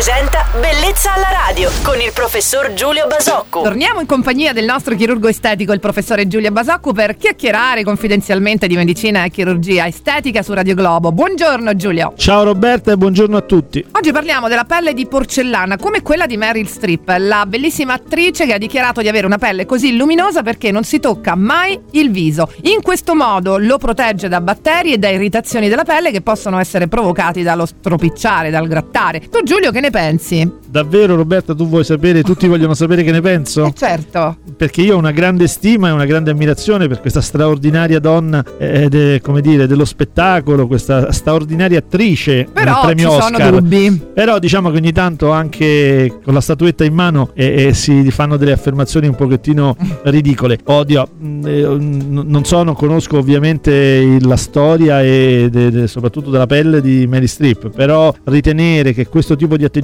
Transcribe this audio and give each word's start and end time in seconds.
presenta 0.00 0.46
Bellezza 0.58 1.12
alla 1.12 1.28
radio 1.46 1.70
con 1.82 2.00
il 2.00 2.10
professor 2.14 2.72
Giulio 2.72 3.06
Basocco. 3.06 3.60
Torniamo 3.60 4.00
in 4.00 4.06
compagnia 4.06 4.54
del 4.54 4.64
nostro 4.64 4.96
chirurgo 4.96 5.28
estetico, 5.28 5.74
il 5.74 5.78
professore 5.78 6.26
Giulio 6.26 6.50
Basocco, 6.50 6.94
per 6.94 7.18
chiacchierare 7.18 7.84
confidenzialmente 7.84 8.66
di 8.66 8.76
medicina 8.76 9.24
e 9.24 9.30
chirurgia 9.30 9.86
estetica 9.86 10.42
su 10.42 10.54
Radio 10.54 10.74
Globo. 10.74 11.12
Buongiorno 11.12 11.76
Giulio. 11.76 12.14
Ciao 12.16 12.44
Roberta 12.44 12.92
e 12.92 12.96
buongiorno 12.96 13.36
a 13.36 13.42
tutti. 13.42 13.84
Oggi 13.92 14.10
parliamo 14.10 14.48
della 14.48 14.64
pelle 14.64 14.94
di 14.94 15.06
porcellana, 15.06 15.76
come 15.76 16.00
quella 16.00 16.24
di 16.24 16.38
Meryl 16.38 16.66
Streep, 16.66 17.16
la 17.18 17.44
bellissima 17.46 17.92
attrice 17.92 18.46
che 18.46 18.54
ha 18.54 18.58
dichiarato 18.58 19.02
di 19.02 19.08
avere 19.08 19.26
una 19.26 19.38
pelle 19.38 19.66
così 19.66 19.96
luminosa 19.96 20.42
perché 20.42 20.70
non 20.70 20.82
si 20.82 20.98
tocca 20.98 21.34
mai 21.34 21.78
il 21.90 22.10
viso. 22.10 22.50
In 22.62 22.80
questo 22.80 23.14
modo 23.14 23.58
lo 23.58 23.76
protegge 23.76 24.28
da 24.28 24.40
batteri 24.40 24.94
e 24.94 24.98
da 24.98 25.10
irritazioni 25.10 25.68
della 25.68 25.84
pelle 25.84 26.10
che 26.10 26.22
possono 26.22 26.58
essere 26.58 26.88
provocati 26.88 27.42
dallo 27.42 27.66
stropicciare, 27.66 28.48
dal 28.48 28.66
grattare. 28.66 29.28
Tu 29.28 29.42
Giulio 29.42 29.70
che 29.70 29.80
ne 29.80 29.89
pensi? 29.90 30.50
Davvero 30.68 31.16
Roberta 31.16 31.54
tu 31.54 31.68
vuoi 31.68 31.84
sapere, 31.84 32.22
tutti 32.22 32.46
vogliono 32.46 32.74
sapere 32.74 33.02
che 33.02 33.10
ne 33.12 33.20
penso? 33.20 33.64
Eh 33.70 33.72
certo. 33.74 34.36
Perché 34.56 34.82
io 34.82 34.94
ho 34.94 34.98
una 34.98 35.10
grande 35.10 35.46
stima 35.48 35.88
e 35.88 35.92
una 35.92 36.04
grande 36.04 36.30
ammirazione 36.30 36.86
per 36.88 37.00
questa 37.00 37.20
straordinaria 37.20 37.98
donna 37.98 38.44
eh, 38.58 38.88
de, 38.88 39.20
come 39.22 39.40
dire, 39.40 39.66
dello 39.66 39.84
spettacolo, 39.84 40.66
questa 40.66 41.12
straordinaria 41.12 41.78
attrice 41.78 42.46
Però 42.52 42.72
del 42.84 42.94
premio 42.94 43.10
ci 43.10 43.16
Oscar. 43.16 43.40
sono 43.46 43.60
dubbi. 43.60 44.00
Però 44.14 44.38
diciamo 44.38 44.70
che 44.70 44.76
ogni 44.76 44.92
tanto 44.92 45.30
anche 45.30 46.18
con 46.22 46.34
la 46.34 46.40
statuetta 46.40 46.84
in 46.84 46.94
mano 46.94 47.30
eh, 47.34 47.66
eh, 47.68 47.74
si 47.74 48.10
fanno 48.10 48.36
delle 48.36 48.52
affermazioni 48.52 49.06
un 49.06 49.14
pochettino 49.14 49.76
ridicole. 50.04 50.58
Odio, 50.64 51.08
mh, 51.18 51.46
eh, 51.46 51.62
n- 51.62 52.22
non 52.26 52.44
so, 52.44 52.62
non 52.62 52.74
conosco 52.74 53.18
ovviamente 53.18 54.18
la 54.20 54.36
storia 54.36 55.02
e 55.02 55.48
de- 55.50 55.70
de- 55.70 55.86
soprattutto 55.86 56.30
della 56.30 56.46
pelle 56.46 56.80
di 56.80 57.06
Mary 57.06 57.26
Streep, 57.26 57.70
però 57.70 58.12
ritenere 58.24 58.92
che 58.92 59.06
questo 59.08 59.36
tipo 59.36 59.56
di 59.56 59.64
atteggiamento 59.64 59.78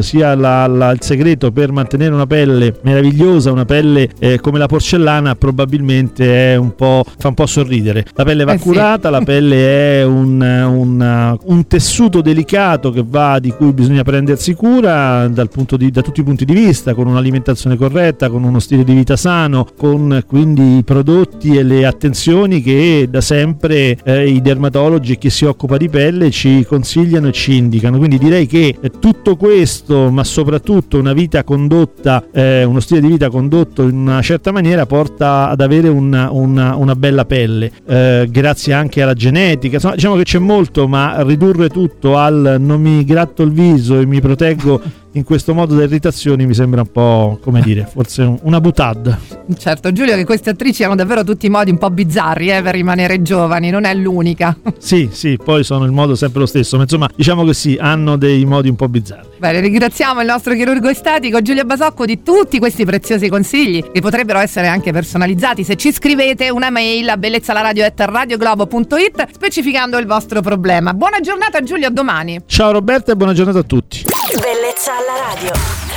sia 0.00 0.34
la- 0.34 0.66
la- 0.66 0.90
il 0.92 1.00
segreto 1.02 1.50
per 1.50 1.72
mantenere 1.72 2.12
una 2.14 2.26
pelle 2.26 2.74
meravigliosa, 2.82 3.50
una 3.52 3.64
pelle 3.64 4.08
eh, 4.18 4.40
come 4.40 4.58
la 4.58 4.66
porcellana, 4.66 5.34
probabilmente 5.34 6.52
è 6.52 6.56
un 6.56 6.74
po', 6.74 7.04
fa 7.18 7.28
un 7.28 7.34
po' 7.34 7.46
sorridere. 7.46 8.04
La 8.14 8.24
pelle 8.24 8.44
va 8.44 8.52
Eh 8.54 8.58
sì. 8.58 8.62
curata, 8.64 9.10
la 9.10 9.20
pelle 9.20 10.00
è 10.00 10.04
un, 10.04 10.40
un- 10.40 11.38
un 11.44 11.66
tessuto 11.66 12.20
delicato 12.20 12.90
che 12.90 13.04
va, 13.06 13.38
di 13.38 13.50
cui 13.50 13.72
bisogna 13.72 14.02
prendersi 14.02 14.54
cura 14.54 15.28
dal 15.28 15.48
punto 15.48 15.76
di- 15.76 15.90
da 15.90 16.02
tutti 16.02 16.20
i 16.20 16.24
punti 16.24 16.44
di 16.44 16.54
vista, 16.54 16.94
con 16.94 17.06
un'alimentazione 17.06 17.76
corretta, 17.76 18.28
con 18.28 18.44
uno 18.44 18.58
stile 18.58 18.84
di 18.84 18.94
vita 18.94 19.16
sano, 19.16 19.66
con 19.76 20.22
quindi 20.26 20.78
i 20.78 20.84
prodotti 20.84 21.56
e 21.56 21.62
le 21.62 21.86
attenzioni 21.86 22.60
che 22.62 23.06
da 23.10 23.20
sempre 23.20 23.96
eh, 24.04 24.28
i 24.28 24.40
dermatologi 24.40 25.12
e 25.12 25.18
chi 25.18 25.30
si 25.30 25.44
occupa 25.44 25.76
di 25.76 25.88
pelle 25.88 26.30
ci 26.30 26.64
consigliano 26.64 27.28
e 27.28 27.32
ci 27.32 27.56
indicano. 27.56 27.98
Quindi 27.98 28.18
direi 28.18 28.46
che 28.46 28.76
eh, 28.80 28.90
tutto 28.98 29.36
questo, 29.38 30.10
ma 30.10 30.22
soprattutto 30.24 30.98
una 30.98 31.14
vita 31.14 31.42
condotta, 31.44 32.24
eh, 32.30 32.64
uno 32.64 32.80
stile 32.80 33.00
di 33.00 33.06
vita 33.06 33.30
condotto 33.30 33.84
in 33.84 33.96
una 33.96 34.20
certa 34.20 34.52
maniera, 34.52 34.84
porta 34.84 35.48
ad 35.48 35.62
avere 35.62 35.88
una, 35.88 36.30
una- 36.30 36.74
una 36.76 36.94
bella 36.94 37.24
pelle, 37.24 37.72
eh, 37.86 38.28
grazie 38.30 38.74
anche 38.74 39.00
alla 39.00 39.14
genetica. 39.14 39.76
Insomma, 39.76 39.94
diciamo 39.94 40.16
che 40.16 40.24
c'è 40.24 40.38
molto, 40.38 40.86
ma 40.86 41.22
ridurre 41.22 41.70
tutto 41.70 42.18
al 42.18 42.56
non 42.60 42.82
mi 42.82 43.02
gratto 43.04 43.42
il 43.42 43.52
viso 43.52 43.98
e 43.98 44.04
mi 44.04 44.20
proteggo 44.20 44.82
in 45.12 45.24
questo 45.24 45.54
modo 45.54 45.74
da 45.74 45.84
irritazioni 45.84 46.44
mi 46.44 46.52
sembra 46.54 46.82
un 46.82 46.90
po', 46.92 47.38
come 47.40 47.60
dire, 47.62 47.88
forse 47.90 48.22
un- 48.22 48.38
una 48.42 48.60
butad. 48.60 49.37
Certo, 49.56 49.92
Giulio, 49.92 50.16
che 50.16 50.24
queste 50.24 50.50
attrici 50.50 50.82
hanno 50.84 50.94
davvero 50.94 51.24
tutti 51.24 51.46
i 51.46 51.48
modi 51.48 51.70
un 51.70 51.78
po' 51.78 51.88
bizzarri 51.90 52.50
eh, 52.50 52.60
per 52.62 52.74
rimanere 52.74 53.22
giovani, 53.22 53.70
non 53.70 53.84
è 53.84 53.94
l'unica. 53.94 54.56
Sì, 54.78 55.08
sì, 55.12 55.38
poi 55.42 55.64
sono 55.64 55.84
il 55.84 55.90
modo 55.92 56.14
sempre 56.14 56.38
lo 56.40 56.46
stesso, 56.46 56.76
ma 56.76 56.84
insomma, 56.84 57.08
diciamo 57.14 57.44
che 57.44 57.52
sì, 57.52 57.76
hanno 57.78 58.16
dei 58.16 58.46
modi 58.46 58.68
un 58.68 58.76
po' 58.76 58.88
bizzarri. 58.88 59.26
Bene, 59.38 59.60
ringraziamo 59.60 60.20
il 60.20 60.26
nostro 60.26 60.54
chirurgo 60.54 60.88
estetico 60.88 61.42
Giulio 61.42 61.64
Basocco 61.64 62.06
di 62.06 62.22
tutti 62.22 62.58
questi 62.58 62.84
preziosi 62.84 63.28
consigli 63.28 63.84
che 63.92 64.00
potrebbero 64.00 64.38
essere 64.38 64.68
anche 64.68 64.92
personalizzati 64.92 65.64
se 65.64 65.74
ci 65.76 65.92
scrivete 65.92 66.48
una 66.48 66.70
mail 66.70 67.08
a 67.08 67.16
bellezzalaradio.radioglobo.it 67.16 69.26
specificando 69.32 69.98
il 69.98 70.06
vostro 70.06 70.40
problema. 70.40 70.94
Buona 70.94 71.18
giornata 71.20 71.60
Giulio, 71.62 71.88
a 71.88 71.90
domani. 71.90 72.40
Ciao 72.46 72.70
Roberta 72.72 73.12
e 73.12 73.16
buona 73.16 73.34
giornata 73.34 73.58
a 73.58 73.64
tutti. 73.64 74.04
Bellezza 74.40 74.92
alla 74.92 75.34
radio. 75.34 75.87